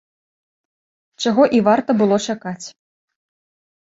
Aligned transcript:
Чаго 1.25 1.43
і 1.57 1.61
варта 1.69 1.91
было 2.03 2.15
чакаць! 2.31 2.65